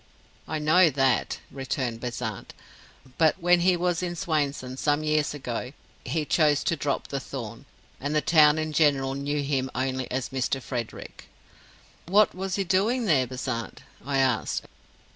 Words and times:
'I 0.47 0.57
know 0.57 0.89
that,' 0.89 1.37
returned 1.51 1.99
Bezant; 2.01 2.55
'but 3.19 3.39
when 3.39 3.59
he 3.59 3.77
was 3.77 4.01
in 4.01 4.15
Swainson 4.15 4.75
some 4.75 5.03
years 5.03 5.35
ago, 5.35 5.73
he 6.03 6.25
chose 6.25 6.63
to 6.63 6.75
drop 6.75 7.09
the 7.09 7.19
Thorn, 7.19 7.65
and 7.99 8.15
the 8.15 8.19
town 8.21 8.57
in 8.57 8.73
general 8.73 9.13
knew 9.13 9.43
him 9.43 9.69
only 9.75 10.09
as 10.09 10.29
Mr. 10.29 10.59
Frederick.' 10.59 11.27
'What 12.07 12.33
was 12.33 12.55
he 12.55 12.63
doing 12.63 13.05
there, 13.05 13.27
Bezant?' 13.27 13.83
I 14.03 14.17
asked. 14.17 14.65